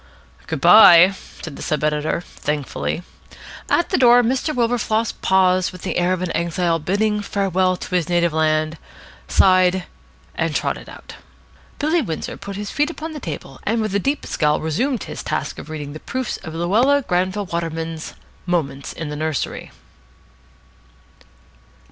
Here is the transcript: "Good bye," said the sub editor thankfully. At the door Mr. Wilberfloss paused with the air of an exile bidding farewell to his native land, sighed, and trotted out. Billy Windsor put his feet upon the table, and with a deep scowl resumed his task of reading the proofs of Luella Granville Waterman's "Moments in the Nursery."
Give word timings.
"Good 0.47 0.59
bye," 0.61 1.13
said 1.43 1.57
the 1.57 1.61
sub 1.61 1.83
editor 1.83 2.21
thankfully. 2.21 3.03
At 3.69 3.89
the 3.89 3.99
door 3.99 4.23
Mr. 4.23 4.51
Wilberfloss 4.51 5.11
paused 5.21 5.71
with 5.71 5.83
the 5.83 5.97
air 5.99 6.11
of 6.11 6.23
an 6.23 6.35
exile 6.35 6.79
bidding 6.79 7.21
farewell 7.21 7.77
to 7.77 7.93
his 7.93 8.09
native 8.09 8.33
land, 8.33 8.79
sighed, 9.27 9.83
and 10.33 10.55
trotted 10.55 10.89
out. 10.89 11.17
Billy 11.77 12.01
Windsor 12.01 12.35
put 12.35 12.55
his 12.55 12.71
feet 12.71 12.89
upon 12.89 13.11
the 13.11 13.19
table, 13.19 13.59
and 13.61 13.79
with 13.79 13.93
a 13.93 13.99
deep 13.99 14.25
scowl 14.25 14.59
resumed 14.59 15.03
his 15.03 15.21
task 15.21 15.59
of 15.59 15.69
reading 15.69 15.93
the 15.93 15.99
proofs 15.99 16.37
of 16.37 16.55
Luella 16.55 17.03
Granville 17.03 17.45
Waterman's 17.45 18.15
"Moments 18.47 18.93
in 18.93 19.09
the 19.09 19.15
Nursery." 19.15 19.69